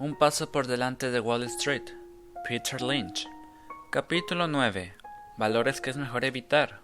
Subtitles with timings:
[0.00, 1.82] Un paso por delante de Wall Street.
[2.46, 3.26] Peter Lynch.
[3.90, 4.94] Capítulo 9.
[5.38, 6.82] Valores que es mejor evitar.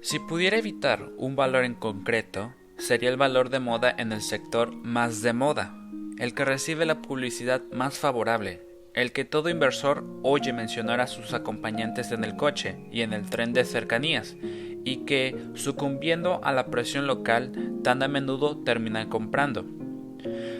[0.00, 4.74] Si pudiera evitar un valor en concreto, sería el valor de moda en el sector
[4.74, 5.76] más de moda,
[6.18, 8.62] el que recibe la publicidad más favorable,
[8.94, 13.28] el que todo inversor oye mencionar a sus acompañantes en el coche y en el
[13.28, 17.52] tren de cercanías, y que, sucumbiendo a la presión local,
[17.84, 19.66] tan a menudo terminan comprando.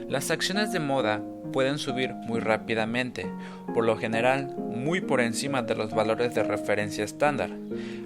[0.09, 1.21] Las acciones de moda
[1.53, 3.27] pueden subir muy rápidamente,
[3.75, 7.51] por lo general muy por encima de los valores de referencia estándar,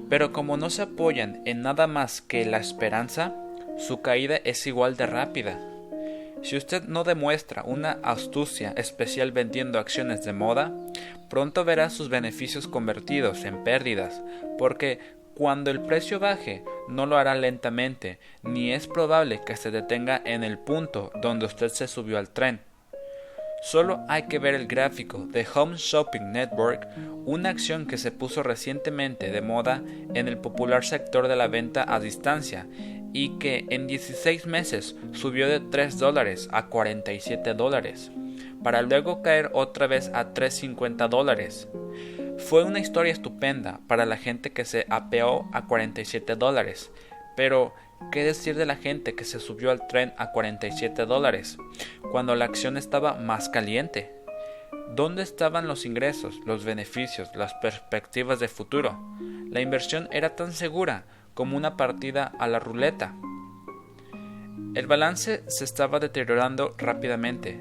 [0.08, 3.34] pero como no se apoyan en nada más que la esperanza,
[3.76, 5.58] su caída es igual de rápida.
[6.42, 10.72] Si usted no demuestra una astucia especial vendiendo acciones de moda,
[11.28, 14.22] pronto verá sus beneficios convertidos en pérdidas,
[14.58, 14.98] porque
[15.34, 20.44] cuando el precio baje, no lo hará lentamente, ni es probable que se detenga en
[20.44, 22.60] el punto donde usted se subió al tren.
[23.62, 26.88] Solo hay que ver el gráfico de Home Shopping Network,
[27.26, 29.82] una acción que se puso recientemente de moda
[30.14, 32.66] en el popular sector de la venta a distancia
[33.12, 38.10] y que en 16 meses subió de 3 dólares a 47 dólares,
[38.62, 41.68] para luego caer otra vez a 3.50 dólares.
[42.48, 46.90] Fue una historia estupenda para la gente que se apeó a 47 dólares,
[47.36, 47.74] pero
[48.10, 51.58] ¿qué decir de la gente que se subió al tren a 47 dólares,
[52.10, 54.10] cuando la acción estaba más caliente?
[54.96, 58.98] ¿Dónde estaban los ingresos, los beneficios, las perspectivas de futuro?
[59.48, 63.14] La inversión era tan segura como una partida a la ruleta.
[64.74, 67.60] El balance se estaba deteriorando rápidamente.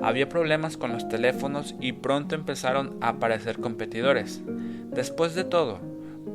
[0.00, 4.40] Había problemas con los teléfonos y pronto empezaron a aparecer competidores.
[4.90, 5.80] Después de todo,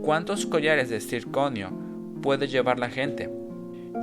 [0.03, 1.71] ¿cuántos collares de circonio
[2.21, 3.29] puede llevar la gente?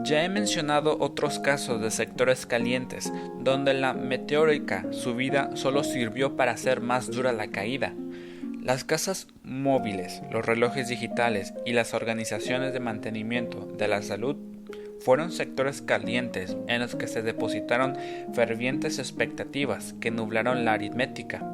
[0.04, 6.52] Ya he mencionado otros casos de sectores calientes donde la meteórica subida solo sirvió para
[6.52, 7.92] hacer más dura la caída.
[8.62, 14.36] Las casas móviles, los relojes digitales y las organizaciones de mantenimiento de la salud
[15.06, 17.96] fueron sectores calientes en los que se depositaron
[18.34, 21.48] fervientes expectativas que nublaron la aritmética.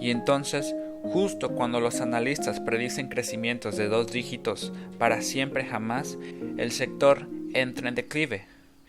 [0.00, 0.74] Y entonces,
[1.04, 6.18] justo cuando los analistas predicen crecimientos de dos dígitos para siempre jamás,
[6.56, 8.46] el sector entra en declive.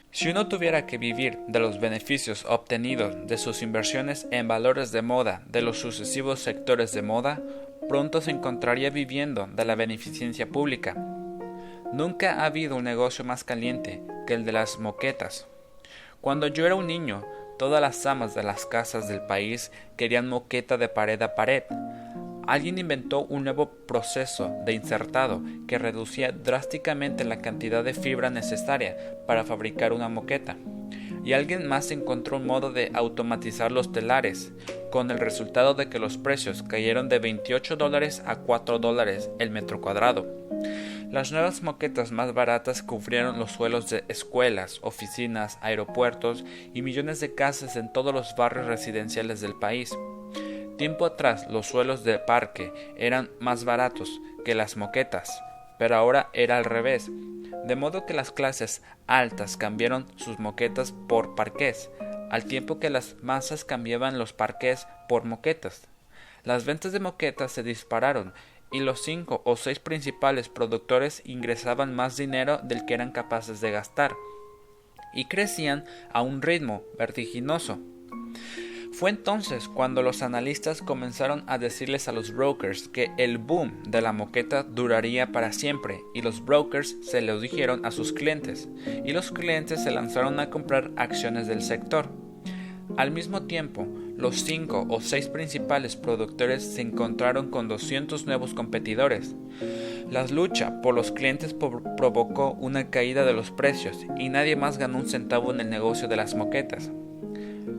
[0.10, 5.04] Si uno tuviera que vivir de los beneficios obtenidos de sus inversiones en valores de
[5.04, 7.40] moda de los sucesivos sectores de moda,
[7.88, 11.21] pronto se encontraría viviendo de la beneficencia pública,
[11.94, 15.46] Nunca ha habido un negocio más caliente que el de las moquetas.
[16.22, 17.25] Cuando yo era un niño,
[17.59, 21.63] todas las amas de las casas del país querían moqueta de pared a pared.
[22.47, 28.96] Alguien inventó un nuevo proceso de insertado que reducía drásticamente la cantidad de fibra necesaria
[29.28, 30.56] para fabricar una moqueta.
[31.25, 34.53] Y alguien más encontró un modo de automatizar los telares,
[34.91, 39.52] con el resultado de que los precios cayeron de 28 dólares a 4 dólares el
[39.52, 40.25] metro cuadrado.
[41.12, 47.36] Las nuevas moquetas más baratas cubrieron los suelos de escuelas, oficinas, aeropuertos y millones de
[47.36, 49.94] casas en todos los barrios residenciales del país.
[50.78, 55.30] Tiempo atrás los suelos de parque eran más baratos que las moquetas,
[55.78, 57.12] pero ahora era al revés,
[57.66, 61.90] de modo que las clases altas cambiaron sus moquetas por parqués,
[62.30, 65.90] al tiempo que las masas cambiaban los parqués por moquetas.
[66.46, 68.34] Las ventas de moquetas se dispararon
[68.72, 73.72] y los cinco o seis principales productores ingresaban más dinero del que eran capaces de
[73.72, 74.14] gastar,
[75.14, 75.84] y crecían
[76.14, 77.80] a un ritmo vertiginoso.
[78.94, 84.02] Fue entonces cuando los analistas comenzaron a decirles a los brokers que el boom de
[84.02, 88.68] la moqueta duraría para siempre y los brokers se lo dijeron a sus clientes
[89.06, 92.09] y los clientes se lanzaron a comprar acciones del sector.
[92.98, 93.88] Al mismo tiempo,
[94.22, 99.36] los cinco o seis principales productores se encontraron con 200 nuevos competidores.
[100.09, 105.00] La lucha por los clientes provocó una caída de los precios y nadie más ganó
[105.00, 106.91] un centavo en el negocio de las moquetas.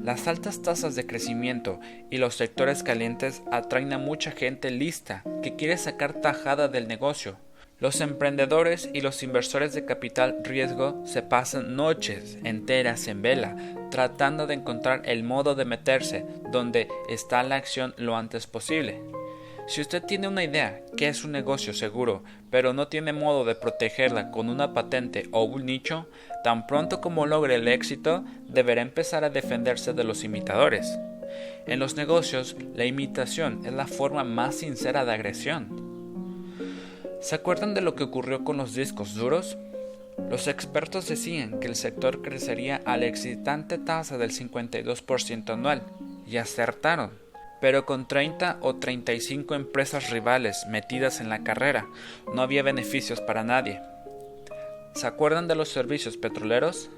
[0.03, 1.79] Las altas tasas de crecimiento
[2.11, 7.37] y los sectores calientes atraen a mucha gente lista que quiere sacar tajada del negocio.
[7.79, 13.57] Los emprendedores y los inversores de capital riesgo se pasan noches enteras en vela
[13.93, 19.03] tratando de encontrar el modo de meterse donde está la acción lo antes posible.
[19.69, 23.55] Si usted tiene una idea que es un negocio seguro, pero no tiene modo de
[23.55, 26.09] protegerla con una patente o un nicho,
[26.43, 30.99] tan pronto como logre el éxito, deberá empezar a defenderse de los imitadores.
[31.67, 35.69] En los negocios, la imitación es la forma más sincera de agresión.
[37.21, 39.59] ¿Se acuerdan de lo que ocurrió con los discos duros?
[40.31, 45.87] Los expertos decían que el sector crecería a la excitante tasa del 52% anual,
[46.27, 47.19] y acertaron,
[47.61, 51.87] pero con 30 o 35 empresas rivales metidas en la carrera,
[52.35, 53.81] no había beneficios para nadie.
[54.95, 56.91] ¿Se acuerdan de los servicios petroleros?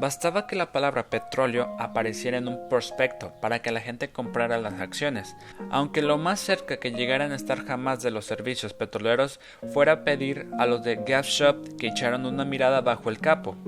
[0.00, 4.80] Bastaba que la palabra petróleo apareciera en un prospecto para que la gente comprara las
[4.80, 5.36] acciones,
[5.70, 9.40] aunque lo más cerca que llegaran a estar jamás de los servicios petroleros
[9.74, 13.58] fuera pedir a los de Gas Shop que echaran una mirada bajo el capo.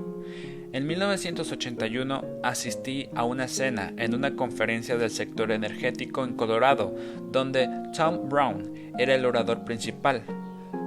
[0.71, 6.95] En 1981 asistí a una cena en una conferencia del sector energético en Colorado,
[7.31, 10.23] donde Tom Brown era el orador principal.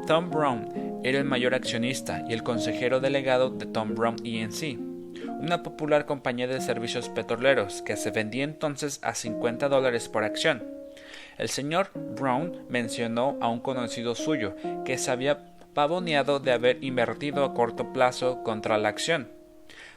[0.09, 4.96] Tom Brown era el mayor accionista y el consejero delegado de Tom Brown ENC
[5.47, 10.65] una popular compañía de servicios petroleros que se vendía entonces a 50 dólares por acción.
[11.39, 17.45] El señor Brown mencionó a un conocido suyo que se había pavoneado de haber invertido
[17.45, 19.31] a corto plazo contra la acción,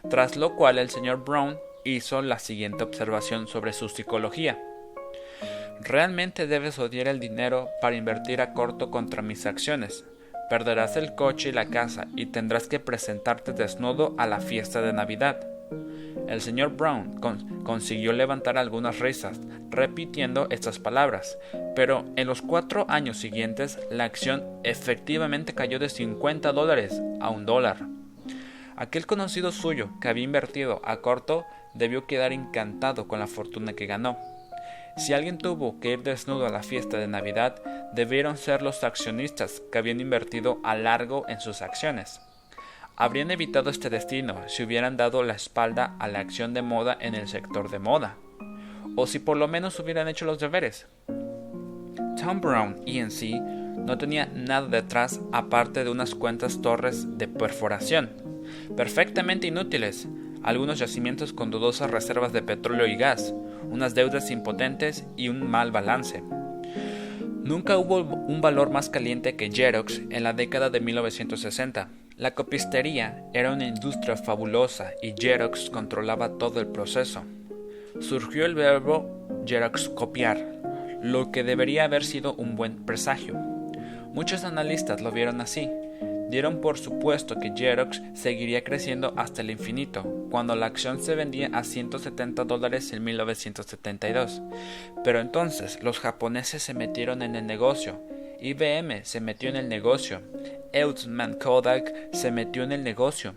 [0.07, 4.61] tras lo cual el señor Brown hizo la siguiente observación sobre su psicología.
[5.81, 10.05] Realmente debes odiar el dinero para invertir a corto contra mis acciones,
[10.49, 14.93] perderás el coche y la casa y tendrás que presentarte desnudo a la fiesta de
[14.93, 15.39] Navidad.
[16.27, 17.19] El señor Brown
[17.63, 21.37] consiguió levantar algunas risas, repitiendo estas palabras,
[21.75, 27.45] pero en los cuatro años siguientes la acción efectivamente cayó de 50 dólares a un
[27.45, 27.77] dólar.
[28.75, 33.87] Aquel conocido suyo que había invertido a corto debió quedar encantado con la fortuna que
[33.87, 34.17] ganó.
[34.99, 37.63] Si alguien tuvo que ir desnudo a la fiesta de Navidad,
[37.93, 42.19] debieron ser los accionistas que habían invertido a largo en sus acciones.
[42.97, 47.15] Habrían evitado este destino si hubieran dado la espalda a la acción de moda en
[47.15, 48.17] el sector de moda,
[48.97, 50.85] o si por lo menos hubieran hecho los deberes.
[52.21, 53.39] Tom Brown ENC
[53.77, 58.09] no tenía nada detrás aparte de unas cuantas torres de perforación,
[58.75, 60.09] perfectamente inútiles,
[60.43, 63.33] algunos yacimientos con dudosas reservas de petróleo y gas,
[63.69, 66.23] unas deudas impotentes y un mal balance.
[67.43, 71.89] Nunca hubo un valor más caliente que Xerox en la década de 1960.
[72.15, 77.23] La copistería era una industria fabulosa y Xerox controlaba todo el proceso.
[78.01, 80.45] Surgió el verbo Xerox copiar,
[81.01, 83.35] lo que debería haber sido un buen presagio.
[84.13, 85.69] Muchos analistas lo vieron así,
[86.29, 91.49] dieron por supuesto que Xerox seguiría creciendo hasta el infinito, cuando la acción se vendía
[91.53, 94.41] a 170 dólares en 1972.
[95.03, 98.01] Pero entonces los japoneses se metieron en el negocio,
[98.41, 100.21] IBM se metió en el negocio,
[100.71, 103.33] Eastman Kodak se metió en el negocio,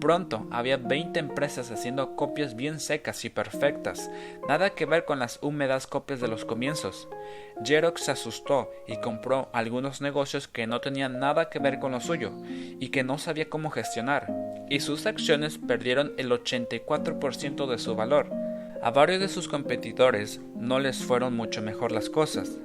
[0.00, 4.10] Pronto había 20 empresas haciendo copias bien secas y perfectas,
[4.48, 7.08] nada que ver con las húmedas copias de los comienzos.
[7.62, 12.00] Xerox se asustó y compró algunos negocios que no tenían nada que ver con lo
[12.00, 12.32] suyo
[12.80, 14.26] y que no sabía cómo gestionar,
[14.70, 18.30] y sus acciones perdieron el 84% de su valor.
[18.82, 22.58] A varios de sus competidores no les fueron mucho mejor las cosas.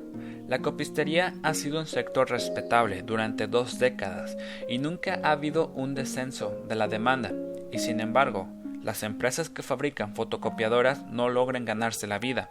[0.48, 4.38] La copistería ha sido un sector respetable durante dos décadas
[4.70, 7.34] y nunca ha habido un descenso de la demanda,
[7.72, 8.48] y sin embargo,
[8.82, 12.50] las empresas que fabrican fotocopiadoras no logran ganarse la vida.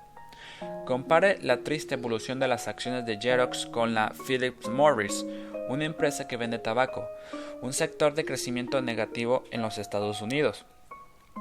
[0.84, 5.24] Compare la triste evolución de las acciones de Xerox con la Philip Morris,
[5.70, 7.08] una empresa que vende tabaco,
[7.62, 10.66] un sector de crecimiento negativo en los Estados Unidos.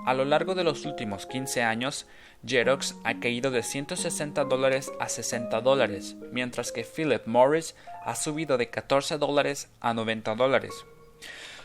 [0.06, 2.06] A lo largo de los últimos 15 años,
[2.46, 8.58] Xerox ha caído de 160 dólares a 60 dólares, mientras que Philip Morris ha subido
[8.58, 10.74] de 14 dólares a 90 dólares.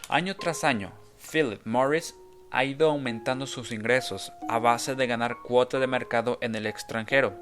[0.09, 0.93] Año tras año,
[1.31, 2.15] Philip Morris
[2.51, 7.35] ha ido aumentando sus ingresos a base de ganar cuota de mercado en el extranjero,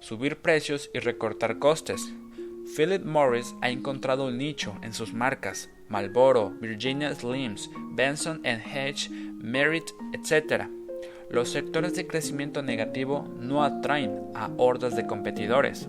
[0.00, 2.12] subir precios y recortar costes.
[2.76, 9.10] Philip Morris ha encontrado un nicho en sus marcas Marlboro, Virginia Slims, Benson Hedge,
[9.44, 10.64] Merit, etc
[11.34, 15.88] los sectores de crecimiento negativo no atraen a hordas de competidores.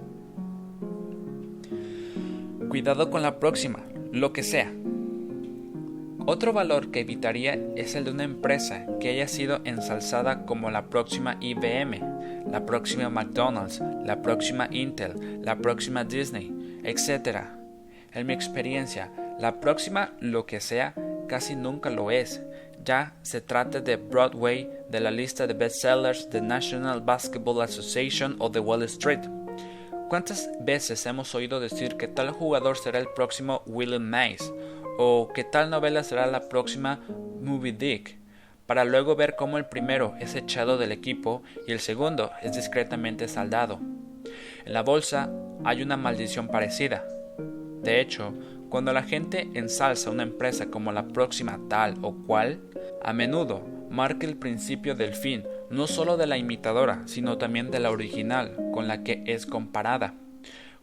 [2.70, 4.74] Cuidado con la próxima, lo que sea.
[6.26, 10.90] Otro valor que evitaría es el de una empresa que haya sido ensalzada como la
[10.90, 12.02] próxima IBM,
[12.50, 17.42] la próxima McDonald's, la próxima Intel, la próxima Disney, etc.
[18.12, 20.96] En mi experiencia, la próxima lo que sea
[21.28, 22.42] casi nunca lo es,
[22.84, 28.50] ya se trate de Broadway, de la lista de bestsellers de National Basketball Association o
[28.50, 29.22] de Wall Street.
[30.10, 34.54] ¿Cuántas veces hemos oído decir que tal jugador será el próximo William Mays
[35.00, 37.00] o que tal novela será la próxima
[37.42, 38.18] Movie Dick?
[38.68, 43.28] Para luego ver cómo el primero es echado del equipo y el segundo es discretamente
[43.28, 43.80] saldado.
[44.66, 45.32] En la bolsa
[45.64, 47.06] hay una maldición parecida.
[47.82, 48.34] De hecho,
[48.70, 52.62] Cuando la gente ensalza una empresa como la próxima tal o cual,
[53.04, 57.80] a menudo marca el principio del fin, no solo de la imitadora, sino también de
[57.80, 60.16] la original con la que es comparada.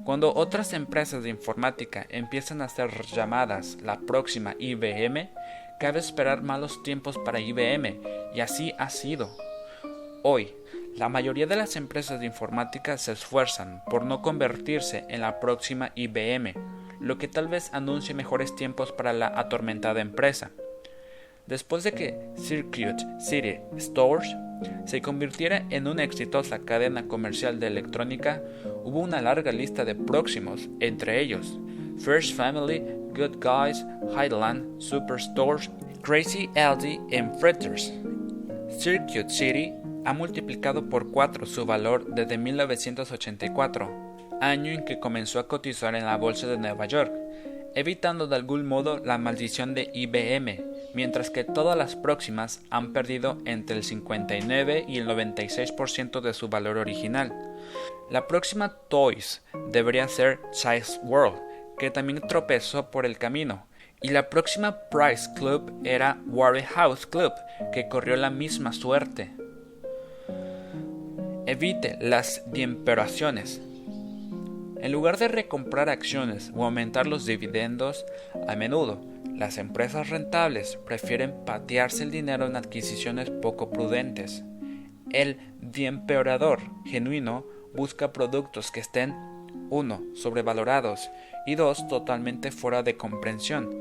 [0.04, 5.30] Cuando otras empresas de informática empiezan a ser llamadas la próxima IBM,
[5.78, 8.00] cabe esperar malos tiempos para IBM,
[8.34, 9.30] y así ha sido.
[10.22, 10.54] Hoy,
[10.96, 15.92] la mayoría de las empresas de informática se esfuerzan por no convertirse en la próxima
[15.94, 16.54] IBM,
[17.02, 20.52] lo que tal vez anuncie mejores tiempos para la atormentada empresa.
[21.46, 24.36] Después de que Circuit City Stores
[24.86, 28.42] se convirtiera en una exitosa cadena comercial de electrónica,
[28.84, 31.58] hubo una larga lista de próximos, entre ellos
[31.98, 32.80] First Family,
[33.14, 33.84] Good Guys,
[34.16, 35.70] Highland, Superstores,
[36.02, 37.92] Crazy Aldi y Fritters.
[38.78, 39.72] Circuit City
[40.04, 44.01] ha multiplicado por cuatro su valor desde 1984
[44.42, 47.12] año en que comenzó a cotizar en la bolsa de Nueva York,
[47.74, 50.60] evitando de algún modo la maldición de IBM,
[50.94, 56.48] mientras que todas las próximas han perdido entre el 59 y el 96% de su
[56.48, 57.32] valor original.
[58.10, 61.40] La próxima Toys debería ser Size World,
[61.78, 63.66] que también tropezó por el camino,
[64.02, 67.32] y la próxima Price Club era Warehouse Club,
[67.72, 69.30] que corrió la misma suerte.
[71.46, 73.60] Evite las diemperaciones.
[74.82, 78.04] En lugar de recomprar acciones o aumentar los dividendos,
[78.48, 79.00] a menudo
[79.32, 84.42] las empresas rentables prefieren patearse el dinero en adquisiciones poco prudentes.
[85.10, 89.14] El diempeorador genuino busca productos que estén
[89.70, 90.02] 1.
[90.14, 91.10] sobrevalorados
[91.46, 91.86] y 2.
[91.86, 93.80] totalmente fuera de comprensión.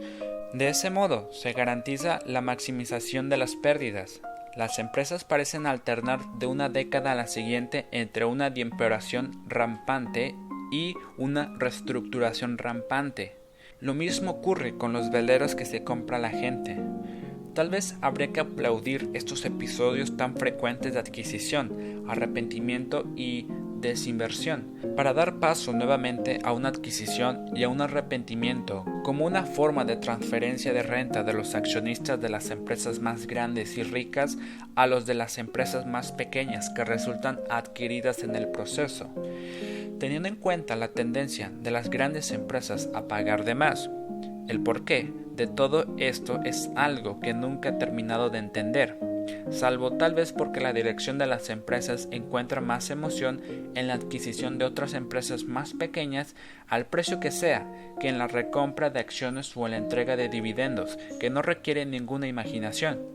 [0.54, 4.22] De ese modo se garantiza la maximización de las pérdidas.
[4.56, 10.36] Las empresas parecen alternar de una década a la siguiente entre una diempeoración rampante
[10.72, 13.36] y una reestructuración rampante.
[13.80, 16.78] Lo mismo ocurre con los veleros que se compra la gente.
[17.54, 23.48] Tal vez habría que aplaudir estos episodios tan frecuentes de adquisición, arrepentimiento y
[23.82, 29.84] desinversión, para dar paso nuevamente a una adquisición y a un arrepentimiento como una forma
[29.84, 34.38] de transferencia de renta de los accionistas de las empresas más grandes y ricas
[34.76, 39.10] a los de las empresas más pequeñas que resultan adquiridas en el proceso
[40.02, 43.92] teniendo en cuenta la tendencia de las grandes empresas a pagar de más.
[44.48, 48.98] El porqué de todo esto es algo que nunca he terminado de entender,
[49.52, 53.44] salvo tal vez porque la dirección de las empresas encuentra más emoción
[53.76, 56.36] en la adquisición de otras empresas más pequeñas
[56.68, 60.30] al precio que sea que en la recompra de acciones o en la entrega de
[60.30, 63.06] dividendos, que no requieren ninguna imaginación.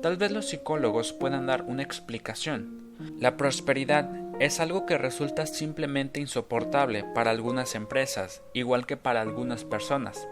[0.00, 2.87] Tal vez los psicólogos puedan dar una explicación.
[3.18, 9.64] La prosperidad es algo que resulta simplemente insoportable para algunas empresas, igual que para algunas
[9.64, 10.28] personas.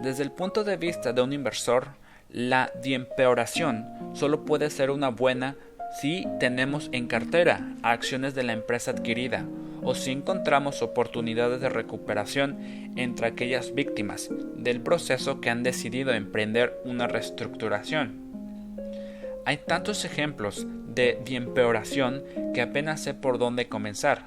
[0.00, 1.88] Desde el punto de vista de un inversor,
[2.30, 5.56] la diempeoración solo puede ser una buena
[6.00, 9.44] si tenemos en cartera acciones de la empresa adquirida
[9.82, 16.80] o si encontramos oportunidades de recuperación entre aquellas víctimas del proceso que han decidido emprender
[16.84, 18.29] una reestructuración.
[19.50, 20.64] Hay tantos ejemplos
[20.94, 22.22] de empeoración
[22.54, 24.26] que apenas sé por dónde comenzar.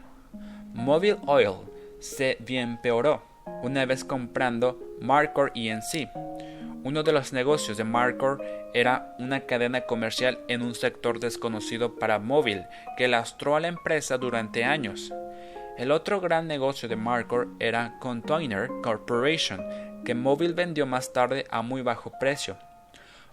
[0.74, 1.60] Mobile Oil
[2.02, 3.24] se empeoró
[3.62, 6.10] una vez comprando Marcor ENC.
[6.84, 12.20] Uno de los negocios de Marcor era una cadena comercial en un sector desconocido para
[12.20, 12.66] móvil
[12.98, 15.14] que lastró a la empresa durante años.
[15.78, 21.62] El otro gran negocio de Marcor era Container Corporation, que Móvil vendió más tarde a
[21.62, 22.58] muy bajo precio.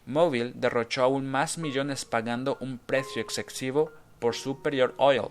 [0.06, 5.28] Móvil derrochó aún más millones pagando un precio excesivo por Superior Oil.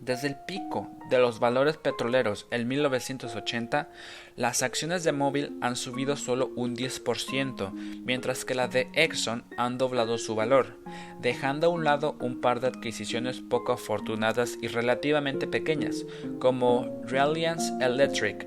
[0.00, 3.88] Desde el pico de los valores petroleros en 1980,
[4.36, 7.72] las acciones de Móvil han subido solo un 10%,
[8.04, 10.76] mientras que las de Exxon han doblado su valor,
[11.20, 16.04] dejando a un lado un par de adquisiciones poco afortunadas y relativamente pequeñas,
[16.40, 18.46] como Reliance Electric,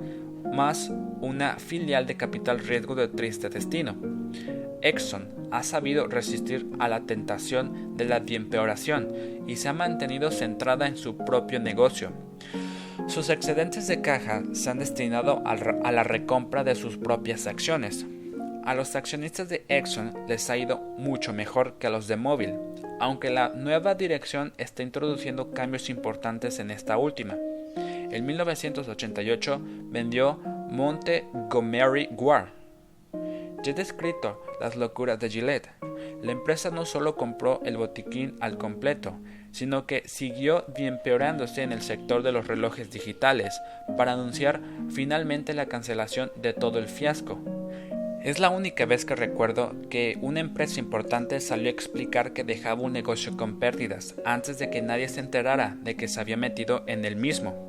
[0.53, 4.18] más una filial de capital riesgo de triste destino.
[4.81, 9.13] Exxon ha sabido resistir a la tentación de la empeoración
[9.47, 12.11] y se ha mantenido centrada en su propio negocio.
[13.07, 18.05] Sus excedentes de caja se han destinado a la recompra de sus propias acciones.
[18.65, 22.53] A los accionistas de Exxon les ha ido mucho mejor que a los de Móvil,
[22.99, 27.35] aunque la nueva dirección está introduciendo cambios importantes en esta última.
[27.75, 32.58] En 1988 vendió Montgomery Ward
[33.63, 35.69] ya he descrito las locuras de Gillette.
[36.21, 39.15] La empresa no solo compró el botiquín al completo,
[39.51, 43.59] sino que siguió empeorándose en el sector de los relojes digitales,
[43.97, 47.39] para anunciar finalmente la cancelación de todo el fiasco.
[48.23, 52.81] Es la única vez que recuerdo que una empresa importante salió a explicar que dejaba
[52.81, 56.83] un negocio con pérdidas antes de que nadie se enterara de que se había metido
[56.85, 57.68] en el mismo.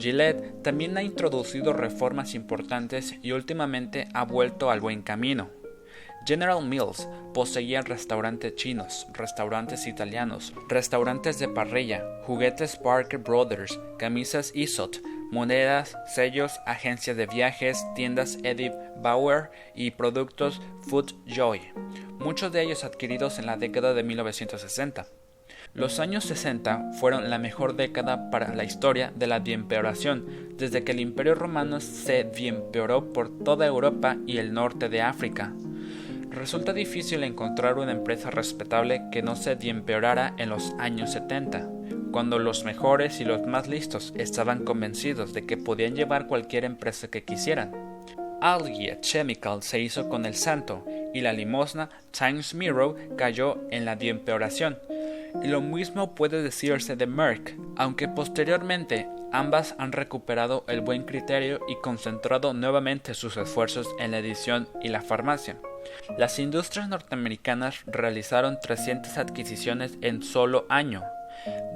[0.00, 5.50] Gillette también ha introducido reformas importantes y últimamente ha vuelto al buen camino.
[6.26, 15.00] General Mills poseía restaurantes chinos, restaurantes italianos, restaurantes de parrilla, juguetes Parker Brothers, camisas Isot,
[15.30, 21.60] monedas, sellos, agencias de viajes, tiendas Edith Bauer y productos Food Joy,
[22.18, 25.19] muchos de ellos adquiridos en la década de 1960.
[25.72, 30.26] Los años 60 fueron la mejor década para la historia de la diempeoración,
[30.58, 35.52] desde que el Imperio Romano se diempeoró por toda Europa y el norte de África.
[36.28, 41.68] Resulta difícil encontrar una empresa respetable que no se diempeorara en los años 70,
[42.10, 47.08] cuando los mejores y los más listos estaban convencidos de que podían llevar cualquier empresa
[47.08, 47.72] que quisieran.
[48.40, 50.84] Algia Chemical se hizo con el santo
[51.14, 54.99] y la limosna Times Mirror cayó en la diempeoración y
[55.44, 61.76] lo mismo puede decirse de Merck, aunque posteriormente ambas han recuperado el buen criterio y
[61.76, 65.56] concentrado nuevamente sus esfuerzos en la edición y la farmacia.
[66.18, 71.02] Las industrias norteamericanas realizaron 300 adquisiciones en solo año.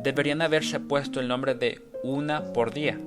[0.02, 2.99] Deberían haberse puesto el nombre de una por día.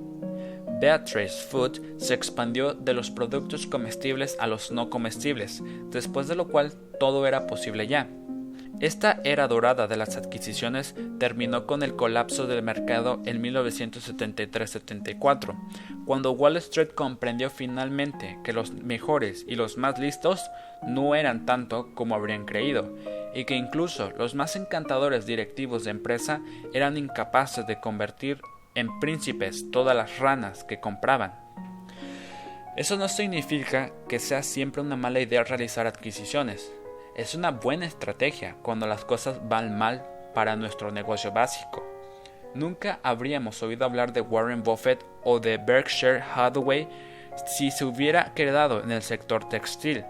[0.80, 6.48] Beatrice Food se expandió de los productos comestibles a los no comestibles, después de lo
[6.48, 8.08] cual todo era posible ya.
[8.80, 15.56] Esta era dorada de las adquisiciones terminó con el colapso del mercado en 1973-74,
[16.06, 20.48] cuando Wall Street comprendió finalmente que los mejores y los más listos
[20.86, 22.96] no eran tanto como habrían creído,
[23.34, 26.40] y que incluso los más encantadores directivos de empresa
[26.72, 28.40] eran incapaces de convertir
[28.76, 31.34] en príncipes todas las ranas que compraban.
[32.76, 36.70] Eso no significa que sea siempre una mala idea realizar adquisiciones,
[37.18, 41.84] es una buena estrategia cuando las cosas van mal para nuestro negocio básico.
[42.54, 46.88] Nunca habríamos oído hablar de Warren Buffett o de Berkshire Hathaway
[47.44, 50.04] si se hubiera quedado en el sector textil.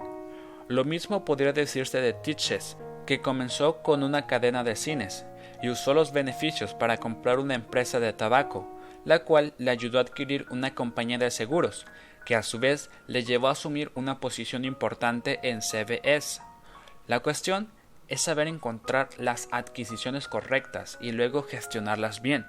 [0.69, 5.25] Lo mismo podría decirse de Titches, que comenzó con una cadena de cines
[5.63, 8.69] y usó los beneficios para comprar una empresa de tabaco,
[9.07, 11.87] la cual le ayudó a adquirir una compañía de seguros,
[12.27, 16.43] que a su vez le llevó a asumir una posición importante en CBS.
[17.09, 17.71] La cuestión
[18.09, 22.47] es saber encontrar las adquisiciones correctas y luego gestionarlas bien.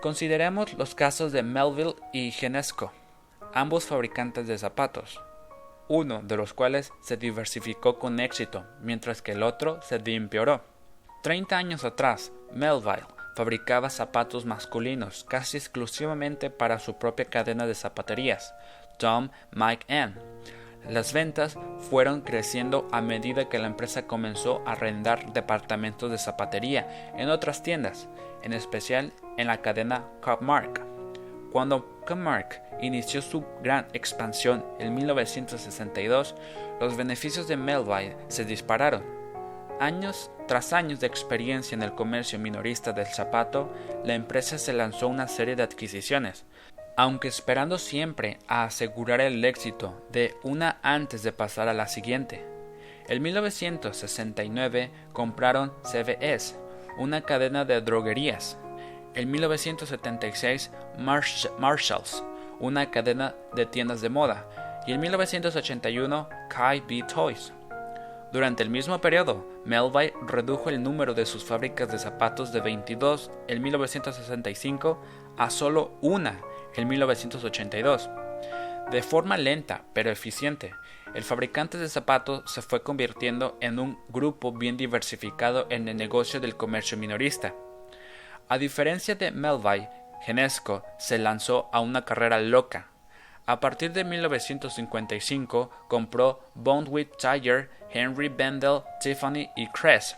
[0.00, 2.90] Consideremos los casos de Melville y Genesco,
[3.52, 5.20] ambos fabricantes de zapatos,
[5.88, 10.64] uno de los cuales se diversificó con éxito, mientras que el otro se empeoró.
[11.22, 18.54] Treinta años atrás, Melville fabricaba zapatos masculinos casi exclusivamente para su propia cadena de zapaterías,
[18.98, 20.14] Tom Mike N
[20.86, 21.58] las ventas
[21.90, 27.62] fueron creciendo a medida que la empresa comenzó a arrendar departamentos de zapatería en otras
[27.62, 28.08] tiendas,
[28.42, 30.82] en especial en la cadena Copmark.
[31.52, 36.34] Cuando Copmark inició su gran expansión en 1962,
[36.80, 39.02] los beneficios de Melville se dispararon.
[39.80, 43.70] Años tras años de experiencia en el comercio minorista del zapato,
[44.02, 46.46] la empresa se lanzó una serie de adquisiciones,
[46.98, 52.44] aunque esperando siempre a asegurar el éxito de una antes de pasar a la siguiente.
[53.06, 56.58] En 1969 compraron CVS,
[56.98, 58.58] una cadena de droguerías.
[59.14, 62.24] En 1976 Marshalls,
[62.58, 64.48] una cadena de tiendas de moda.
[64.84, 67.52] Y en 1981 Kai B Toys.
[68.32, 73.30] Durante el mismo periodo, Melville redujo el número de sus fábricas de zapatos de 22
[73.46, 75.00] en 1965
[75.36, 76.40] a solo una
[76.78, 78.08] en 1982.
[78.90, 80.74] De forma lenta pero eficiente,
[81.14, 86.40] el fabricante de zapatos se fue convirtiendo en un grupo bien diversificado en el negocio
[86.40, 87.54] del comercio minorista.
[88.48, 89.88] A diferencia de Melville,
[90.24, 92.88] Genesco se lanzó a una carrera loca.
[93.46, 100.16] A partir de 1955 compró Bondwit Tire, Henry Bendel, Tiffany y Crest,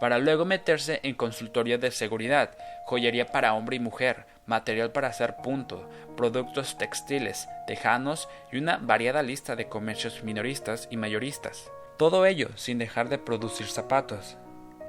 [0.00, 2.56] para luego meterse en consultoría de seguridad,
[2.86, 9.22] joyería para hombre y mujer, material para hacer punto, productos textiles, tejanos y una variada
[9.22, 11.70] lista de comercios minoristas y mayoristas.
[11.96, 14.36] Todo ello sin dejar de producir zapatos.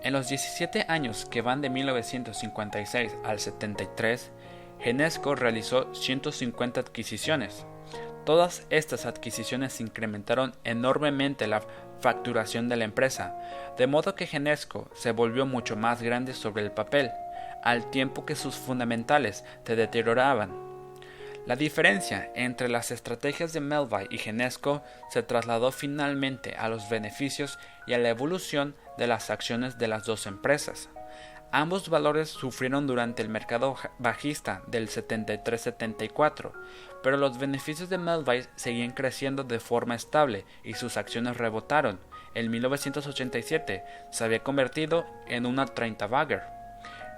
[0.02, 4.32] En los 17 años que van de 1956 al 73,
[4.80, 7.66] Genesco realizó 150 adquisiciones.
[8.26, 11.62] Todas estas adquisiciones incrementaron enormemente la
[12.00, 13.36] facturación de la empresa,
[13.78, 17.12] de modo que Genesco se volvió mucho más grande sobre el papel,
[17.64, 20.70] al tiempo que sus fundamentales se deterioraban.
[21.46, 27.58] La diferencia entre las estrategias de Melville y Genesco se trasladó finalmente a los beneficios
[27.88, 30.90] y a la evolución de las acciones de las dos empresas.
[31.52, 36.52] Ambos valores sufrieron durante el mercado bajista del 73-74,
[37.02, 42.00] pero los beneficios de Melville seguían creciendo de forma estable y sus acciones rebotaron.
[42.36, 46.59] En 1987 se había convertido en una 30 bagger.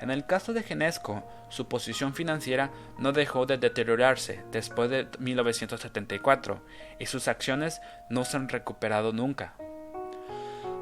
[0.01, 6.59] En el caso de Genesco, su posición financiera no dejó de deteriorarse después de 1974
[6.97, 9.53] y sus acciones no se han recuperado nunca.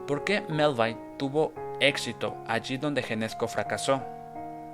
[0.08, 4.02] ¿Por qué Melville tuvo éxito allí donde Genesco fracasó?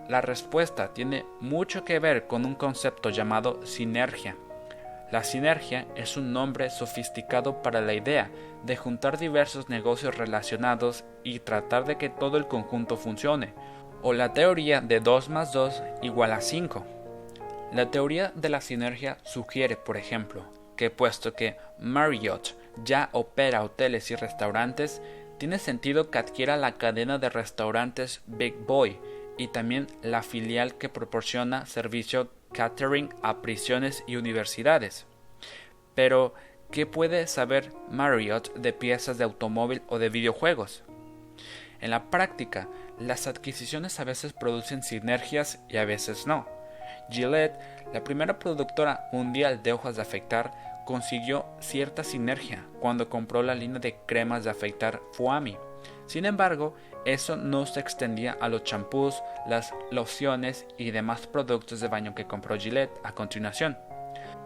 [0.08, 4.38] La respuesta tiene mucho que ver con un concepto llamado sinergia.
[5.12, 8.30] La sinergia es un nombre sofisticado para la idea
[8.64, 13.54] de juntar diversos negocios relacionados y tratar de que todo el conjunto funcione,
[14.08, 16.86] o la teoría de 2 más 2 igual a 5.
[17.74, 20.44] La teoría de la sinergia sugiere, por ejemplo,
[20.78, 25.02] que puesto que Marriott ya opera hoteles y restaurantes,
[25.40, 29.00] tiene sentido que adquiera la cadena de restaurantes Big Boy
[29.40, 35.08] y también la filial que proporciona servicio catering a prisiones y universidades.
[35.96, 36.36] Pero,
[36.70, 40.84] ¿qué puede saber Marriott de piezas de automóvil o de videojuegos?
[41.82, 46.48] En la práctica, las adquisiciones a veces producen sinergias y a veces no.
[47.10, 47.60] Gillette,
[47.94, 50.52] la primera productora mundial de hojas de afeitar,
[50.86, 55.58] consiguió cierta sinergia cuando compró la línea de cremas de afeitar Fuami.
[56.08, 61.88] Sin embargo, eso no se extendía a los champús, las lociones y demás productos de
[61.88, 63.78] baño que compró Gillette a continuación.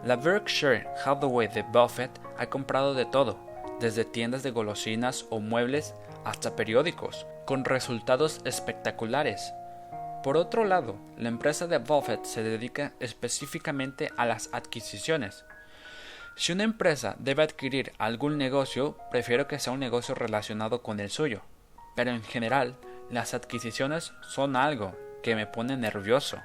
[0.04, 3.38] La Berkshire Hathaway de Buffett ha comprado de todo,
[3.80, 9.52] desde tiendas de golosinas o muebles hasta periódicos, con resultados espectaculares.
[10.22, 15.44] Por otro lado, la empresa de Buffett se dedica específicamente a las adquisiciones,
[16.40, 21.10] si una empresa debe adquirir algún negocio, prefiero que sea un negocio relacionado con el
[21.10, 21.42] suyo.
[21.94, 22.76] Pero en general,
[23.10, 26.40] las adquisiciones son algo que me pone nervioso.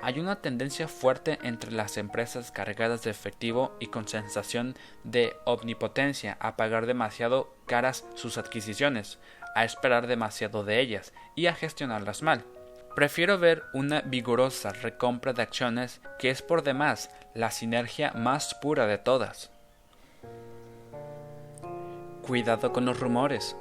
[0.00, 6.38] Hay una tendencia fuerte entre las empresas cargadas de efectivo y con sensación de omnipotencia
[6.40, 9.18] a pagar demasiado caras sus adquisiciones,
[9.54, 12.44] a esperar demasiado de ellas y a gestionarlas mal.
[12.94, 18.86] Prefiero ver una vigorosa recompra de acciones que es por demás la sinergia más pura
[18.86, 19.50] de todas.
[22.22, 23.56] Cuidado con los rumores.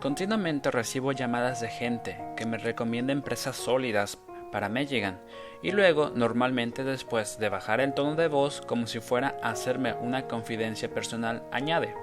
[0.00, 4.18] Continuamente recibo llamadas de gente que me recomienda empresas sólidas
[4.50, 5.20] para Melligan
[5.62, 9.92] y luego, normalmente después de bajar el tono de voz como si fuera a hacerme
[9.94, 11.94] una confidencia personal, añade,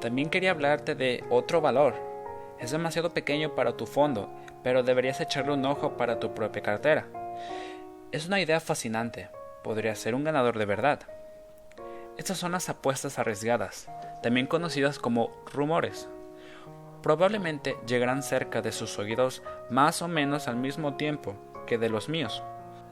[0.00, 1.94] también quería hablarte de otro valor.
[2.58, 4.28] Es demasiado pequeño para tu fondo
[4.62, 7.06] pero deberías echarle un ojo para tu propia cartera.
[8.12, 9.28] Es una idea fascinante,
[9.62, 11.00] podría ser un ganador de verdad.
[12.16, 13.88] Estas son las apuestas arriesgadas,
[14.22, 16.08] también conocidas como rumores.
[17.02, 22.08] Probablemente llegarán cerca de sus oídos más o menos al mismo tiempo que de los
[22.08, 22.42] míos.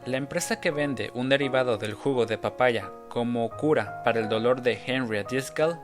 [0.05, 4.63] La empresa que vende un derivado del jugo de papaya como cura para el dolor
[4.63, 5.77] de Henry Driscoll,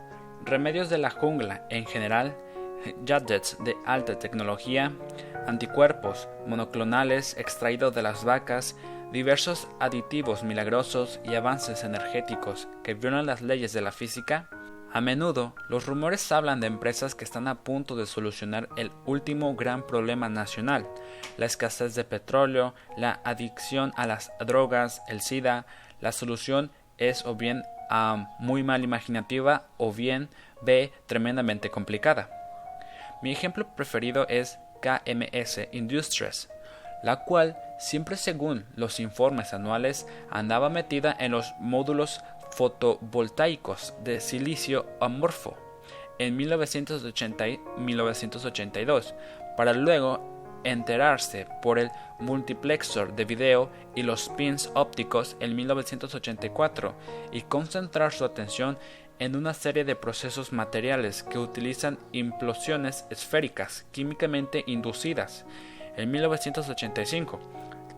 [0.45, 2.37] remedios de la jungla en general,
[3.05, 4.93] gadgets de alta tecnología,
[5.47, 8.77] anticuerpos monoclonales extraídos de las vacas,
[9.13, 14.49] diversos aditivos milagrosos y avances energéticos que violan las leyes de la física,
[14.95, 19.55] a menudo los rumores hablan de empresas que están a punto de solucionar el último
[19.55, 20.87] gran problema nacional,
[21.39, 25.65] la escasez de petróleo, la adicción a las drogas, el SIDA.
[26.03, 27.63] La solución es o bien
[28.39, 30.29] muy mal imaginativa o bien
[30.63, 32.31] B tremendamente complicada.
[33.23, 36.49] Mi ejemplo preferido es KMS Industries,
[37.03, 44.87] la cual, siempre según los informes anuales, andaba metida en los módulos fotovoltaicos de silicio
[45.01, 45.57] amorfo
[46.19, 49.15] en 1980 y 1982,
[49.57, 50.32] para luego
[50.65, 56.95] enterarse por el multiplexor de video y los pins ópticos en 1984
[57.33, 58.79] y concentrar su atención
[59.19, 65.45] en una serie de procesos materiales que utilizan implosiones esféricas químicamente inducidas
[65.97, 67.39] en 1985,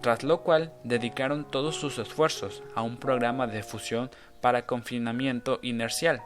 [0.03, 6.23] tras lo cual dedicaron todos sus esfuerzos a un programa de fusión para confinamiento inercial,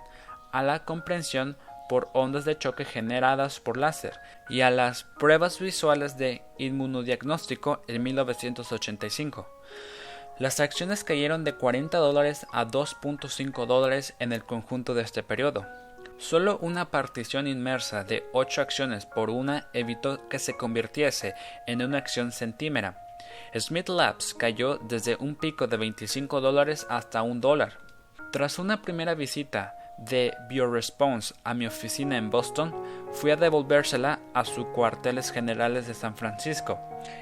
[0.50, 1.56] a la comprensión
[1.88, 8.02] por ondas de choque generadas por láser y a las pruebas visuales de inmunodiagnóstico en
[8.02, 9.48] 1985.
[10.38, 15.66] Las acciones cayeron de 40 dólares a 2.5 dólares en el conjunto de este periodo.
[16.18, 21.34] Solo una partición inmersa de 8 acciones por una evitó que se convirtiese
[21.66, 23.04] en una acción centímera.
[23.56, 27.78] Smith Labs cayó desde un pico de 25 dólares hasta un dólar.
[28.32, 32.74] Tras una primera visita de BioResponse a mi oficina en Boston,
[33.12, 36.78] fui a devolvérsela a sus cuarteles generales de San Francisco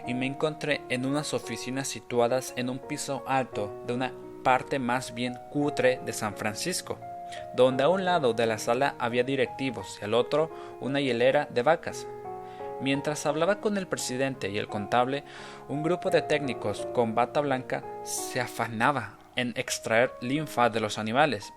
[0.06, 4.12] y me encontré en unas oficinas situadas en un piso alto de una
[4.44, 6.98] parte más bien cutre de San Francisco,
[7.54, 11.62] donde a un lado de la sala había directivos y al otro una hielera de
[11.62, 12.06] vacas.
[12.80, 15.24] Mientras hablaba con el presidente y el contable,
[15.68, 21.52] un grupo de técnicos con bata blanca se afanaba en extraer linfa de los animales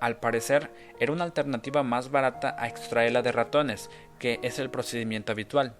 [0.00, 5.32] al parecer era una alternativa más barata a extraerla de ratones, que es el procedimiento
[5.32, 5.74] habitual.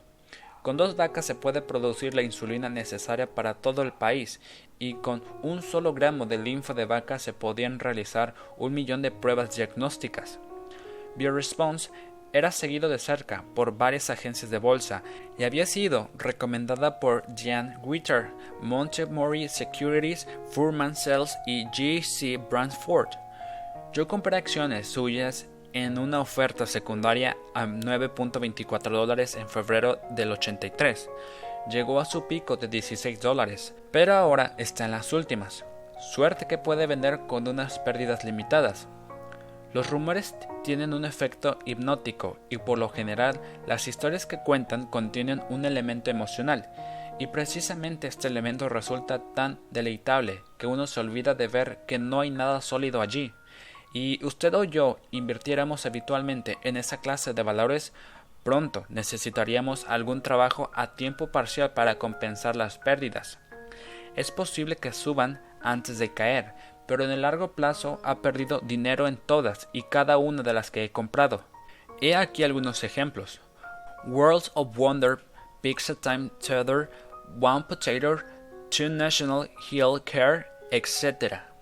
[0.63, 4.41] Con dos vacas se puede producir la insulina necesaria para todo el país
[4.79, 9.11] y con un solo gramo de linfa de vaca se podían realizar un millón de
[9.11, 10.39] pruebas diagnósticas.
[11.17, 11.91] BioResponse
[12.35, 15.03] era seguido de cerca por varias agencias de bolsa
[15.39, 18.27] y había sido recomendada por Jan Witter,
[18.61, 22.39] Montemory Securities, Furman Cells y G.C.
[22.51, 23.24] Brandford.
[23.95, 31.09] Yo compré acciones suyas en una oferta secundaria a 9.24 dólares en febrero del 83.
[31.71, 35.65] Llegó a su pico de 16 dólares, pero ahora está en las últimas.
[36.13, 38.89] Suerte que puede vender con unas pérdidas limitadas.
[39.73, 45.41] Los rumores tienen un efecto hipnótico y por lo general las historias que cuentan contienen
[45.51, 46.69] un elemento emocional
[47.21, 52.19] y precisamente este elemento resulta tan deleitable que uno se olvida de ver que no
[52.19, 53.33] hay nada sólido allí
[53.95, 57.93] y usted o yo invirtiéramos habitualmente en esa clase de valores,
[58.43, 63.39] pronto necesitaríamos algún trabajo a tiempo parcial para compensar las pérdidas.
[64.17, 66.55] Es posible que suban antes de caer,
[66.87, 70.73] pero en el largo plazo ha perdido dinero en todas y cada una de las
[70.73, 71.45] que he comprado.
[72.01, 73.41] He aquí algunos ejemplos.
[74.05, 75.21] Worlds of Wonder,
[75.63, 76.91] Pizza Time Tether,
[77.41, 78.19] One Potato,
[78.71, 81.54] Two National Health Care, etc.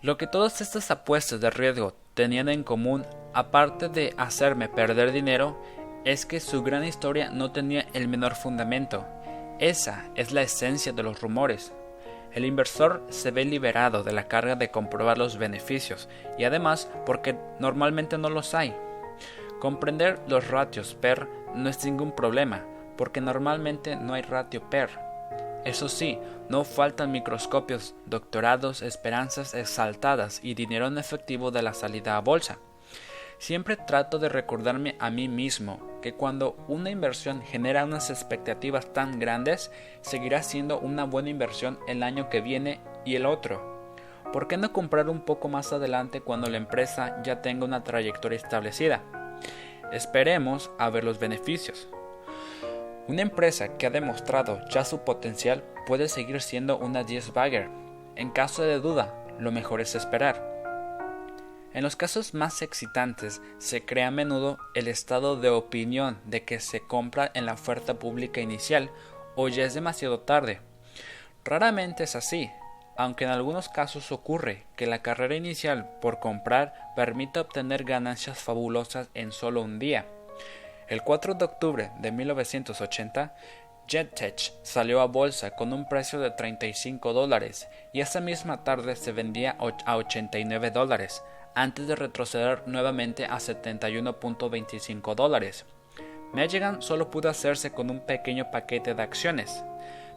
[0.00, 5.60] Lo que todas estas apuestas de riesgo tenían en común, aparte de hacerme perder dinero,
[6.04, 9.04] es que su gran historia no tenía el menor fundamento.
[9.58, 11.72] Esa es la esencia de los rumores.
[12.32, 16.08] El inversor se ve liberado de la carga de comprobar los beneficios
[16.38, 18.76] y además porque normalmente no los hay.
[19.58, 22.64] Comprender los ratios PER no es ningún problema,
[22.96, 25.07] porque normalmente no hay ratio PER.
[25.64, 26.18] Eso sí,
[26.48, 32.58] no faltan microscopios, doctorados, esperanzas exaltadas y dinero en efectivo de la salida a bolsa.
[33.38, 39.20] Siempre trato de recordarme a mí mismo que cuando una inversión genera unas expectativas tan
[39.20, 43.78] grandes, seguirá siendo una buena inversión el año que viene y el otro.
[44.32, 48.36] ¿Por qué no comprar un poco más adelante cuando la empresa ya tenga una trayectoria
[48.36, 49.02] establecida?
[49.92, 51.88] Esperemos a ver los beneficios.
[53.08, 57.70] Una empresa que ha demostrado ya su potencial puede seguir siendo una 10 bagger.
[58.16, 60.46] En caso de duda, lo mejor es esperar.
[61.72, 66.60] En los casos más excitantes se crea a menudo el estado de opinión de que
[66.60, 68.90] se compra en la oferta pública inicial
[69.36, 70.60] o ya es demasiado tarde.
[71.46, 72.50] Raramente es así,
[72.98, 79.08] aunque en algunos casos ocurre que la carrera inicial por comprar permite obtener ganancias fabulosas
[79.14, 80.04] en solo un día.
[80.88, 83.34] El 4 de octubre de 1980,
[83.86, 89.12] JetTech salió a bolsa con un precio de 35 dólares y esa misma tarde se
[89.12, 91.22] vendía a 89 dólares,
[91.54, 95.66] antes de retroceder nuevamente a 71.25 dólares.
[96.32, 99.62] Megan solo pudo hacerse con un pequeño paquete de acciones.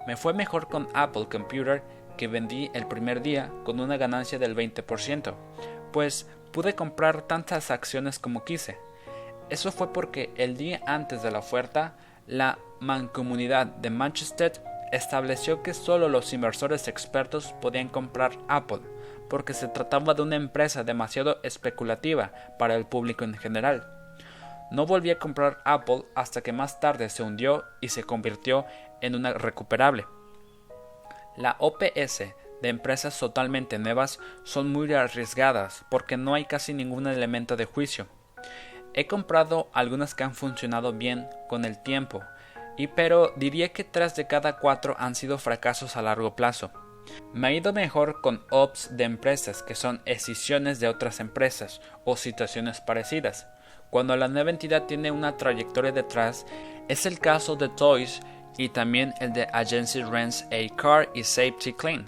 [0.08, 1.84] Me fue mejor con Apple Computer
[2.18, 5.34] que vendí el primer día con una ganancia del 20%,
[5.92, 8.78] pues pude comprar tantas acciones como quise.
[9.52, 14.54] Eso fue porque el día antes de la oferta, la Mancomunidad de Manchester
[14.94, 18.80] estableció que solo los inversores expertos podían comprar Apple,
[19.30, 23.86] porque se trataba de una empresa demasiado especulativa para el público en general.
[24.72, 28.66] No volví a comprar Apple hasta que más tarde se hundió y se convirtió
[29.02, 30.06] en una recuperable.
[31.36, 32.24] La OPS
[32.62, 38.08] de empresas totalmente nuevas son muy arriesgadas porque no hay casi ningún elemento de juicio.
[38.94, 42.22] He comprado algunas que han funcionado bien con el tiempo,
[42.78, 46.72] y pero diría que tres de cada cuatro han sido fracasos a largo plazo.
[47.34, 52.16] Me ha ido mejor con OPS de empresas que son escisiones de otras empresas o
[52.16, 53.48] situaciones parecidas,
[53.92, 56.46] cuando la nueva entidad tiene una trayectoria detrás,
[56.88, 58.22] es el caso de Toys
[58.58, 62.08] y también el de Agency Rents a Car y Safety Clean.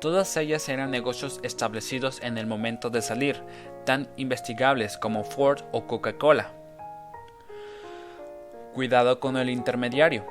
[0.00, 3.42] Todas ellas eran negocios establecidos en el momento de salir,
[3.88, 6.50] tan investigables como Ford o Coca-Cola.
[8.74, 10.26] Cuidado con el intermediario.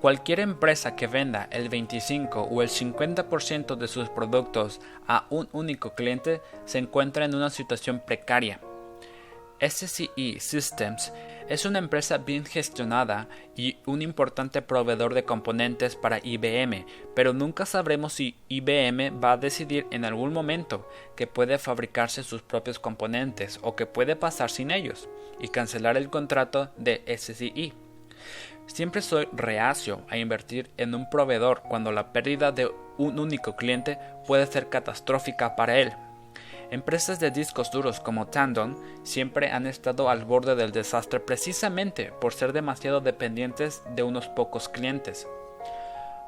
[0.00, 5.94] Cualquier empresa que venda el 25 o el 50% de sus productos a un único
[5.96, 8.60] cliente se encuentra en una situación precaria.
[9.60, 11.12] SCE Systems
[11.48, 17.66] es una empresa bien gestionada y un importante proveedor de componentes para IBM, pero nunca
[17.66, 23.58] sabremos si IBM va a decidir en algún momento que puede fabricarse sus propios componentes
[23.62, 25.08] o que puede pasar sin ellos
[25.40, 27.72] y cancelar el contrato de SCE.
[28.66, 33.98] Siempre soy reacio a invertir en un proveedor cuando la pérdida de un único cliente
[34.26, 35.92] puede ser catastrófica para él.
[36.70, 42.32] Empresas de discos duros como Tandon siempre han estado al borde del desastre precisamente por
[42.32, 45.26] ser demasiado dependientes de unos pocos clientes.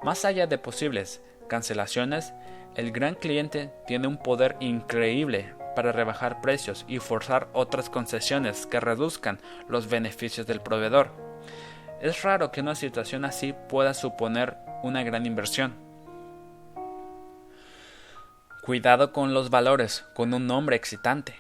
[0.03, 2.33] Más allá de posibles cancelaciones,
[2.75, 8.81] el gran cliente tiene un poder increíble para rebajar precios y forzar otras concesiones que
[8.81, 11.13] reduzcan los beneficios del proveedor.
[12.01, 15.92] Es raro que una situación así pueda suponer una gran inversión.
[18.62, 21.35] Cuidado con los valores con un nombre excitante.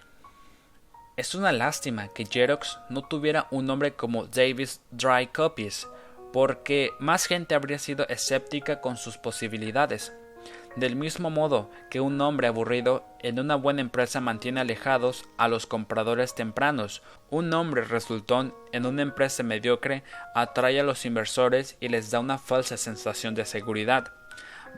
[1.16, 5.86] Es una lástima que Xerox no tuviera un nombre como Davis Dry Copies,
[6.32, 10.12] porque más gente habría sido escéptica con sus posibilidades.
[10.74, 15.66] Del mismo modo que un nombre aburrido en una buena empresa mantiene alejados a los
[15.66, 20.02] compradores tempranos, un nombre resultón en una empresa mediocre
[20.34, 24.12] atrae a los inversores y les da una falsa sensación de seguridad.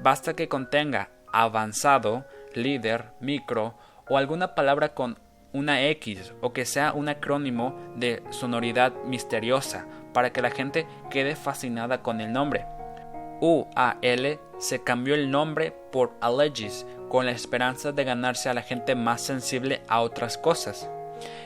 [0.03, 2.25] Basta que contenga avanzado,
[2.57, 3.75] líder, micro
[4.09, 5.19] o alguna palabra con
[5.53, 11.37] una X o que sea un acrónimo de sonoridad misteriosa para que la gente quede
[11.37, 12.67] fascinada con el nombre.
[13.41, 18.95] UAL se cambió el nombre por Allegis con la esperanza de ganarse a la gente
[18.95, 20.89] más sensible a otras cosas.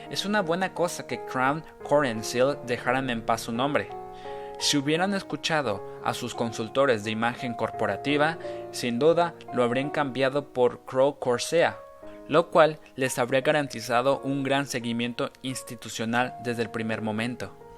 [0.09, 3.89] Es una buena cosa que Crown Core Seal dejaran en paz su nombre.
[4.59, 8.37] Si hubieran escuchado a sus consultores de imagen corporativa,
[8.71, 11.77] sin duda lo habrían cambiado por Crow Corsea,
[12.27, 17.68] lo cual les habría garantizado un gran seguimiento institucional desde el primer momento.